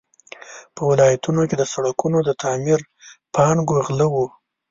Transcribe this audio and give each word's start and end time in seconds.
په 0.75 0.81
ولایتونو 0.89 1.41
کې 1.49 1.55
د 1.57 1.63
سړکونو 1.73 2.17
د 2.25 2.29
تعمیر 2.43 2.79
پانګو 3.33 3.75
غله 3.85 4.07
وو. 4.13 4.25